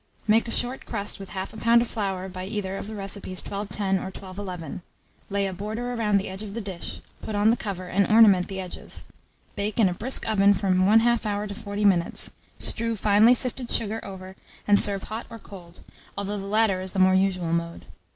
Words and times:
Make 0.27 0.47
a 0.47 0.51
short 0.51 0.87
crust 0.87 1.19
with 1.19 1.29
1/2 1.29 1.51
lb. 1.59 1.81
of 1.83 1.87
flour, 1.87 2.27
by 2.27 2.45
either 2.45 2.75
of 2.75 2.87
the 2.87 2.95
recipes 2.95 3.43
1210 3.45 3.99
or 3.99 4.05
1211; 4.05 4.81
lay 5.29 5.45
a 5.45 5.53
border 5.53 5.95
round 5.95 6.19
the 6.19 6.27
edge 6.27 6.41
of 6.41 6.55
the 6.55 6.59
dish; 6.59 7.01
put 7.21 7.35
on 7.35 7.51
the 7.51 7.55
cover, 7.55 7.87
and 7.87 8.07
ornament 8.11 8.47
the 8.47 8.59
edges; 8.59 9.05
bake 9.55 9.79
in 9.79 9.87
a 9.87 9.93
brisk 9.93 10.27
oven 10.27 10.55
from 10.55 10.87
1/2 10.87 11.23
hour 11.27 11.45
to 11.45 11.53
40 11.53 11.85
minutes; 11.85 12.31
strew 12.57 12.95
finely 12.95 13.35
sifted 13.35 13.69
sugar 13.69 14.03
over, 14.03 14.35
and 14.67 14.81
serve 14.81 15.03
hot 15.03 15.27
or 15.29 15.37
cold, 15.37 15.81
although 16.17 16.39
the 16.39 16.47
latter 16.47 16.81
is 16.81 16.93
the 16.93 16.97
more 16.97 17.13
usual 17.13 17.53
mode. 17.53 17.85